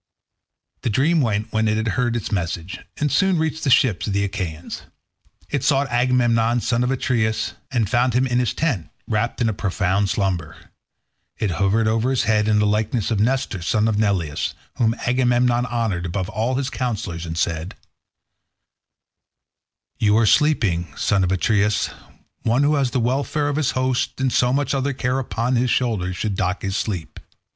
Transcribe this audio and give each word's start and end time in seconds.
The 0.81 0.89
dream 0.89 1.21
went 1.21 1.53
when 1.53 1.67
it 1.67 1.77
had 1.77 1.89
heard 1.89 2.15
its 2.15 2.31
message, 2.31 2.79
and 2.97 3.11
soon 3.11 3.37
reached 3.37 3.63
the 3.63 3.69
ships 3.69 4.07
of 4.07 4.13
the 4.13 4.23
Achaeans. 4.23 4.81
It 5.51 5.63
sought 5.63 5.91
Agamemnon 5.91 6.59
son 6.61 6.83
of 6.83 6.89
Atreus 6.89 7.53
and 7.69 7.87
found 7.87 8.15
him 8.15 8.25
in 8.25 8.39
his 8.39 8.55
tent, 8.55 8.89
wrapped 9.07 9.41
in 9.41 9.47
a 9.47 9.53
profound 9.53 10.09
slumber. 10.09 10.57
It 11.37 11.51
hovered 11.51 11.87
over 11.87 12.09
his 12.09 12.23
head 12.23 12.47
in 12.47 12.57
the 12.57 12.65
likeness 12.65 13.11
of 13.11 13.19
Nestor, 13.19 13.61
son 13.61 13.87
of 13.87 13.99
Neleus, 13.99 14.55
whom 14.77 14.95
Agamemnon 15.05 15.67
honoured 15.67 16.07
above 16.07 16.29
all 16.29 16.55
his 16.55 16.71
councillors, 16.71 17.27
and 17.27 17.37
said:— 17.37 17.75
"You 19.99 20.17
are 20.17 20.25
sleeping, 20.25 20.91
son 20.97 21.23
of 21.23 21.31
Atreus; 21.31 21.91
one 22.41 22.63
who 22.63 22.73
has 22.73 22.89
the 22.89 22.99
welfare 22.99 23.49
of 23.49 23.55
his 23.55 23.69
host 23.77 24.19
and 24.19 24.33
so 24.33 24.51
much 24.51 24.73
other 24.73 24.93
care 24.93 25.19
upon 25.19 25.57
his 25.57 25.69
shoulders 25.69 26.17
should 26.17 26.33
dock 26.33 26.63
his 26.63 26.75
sleep. 26.75 27.19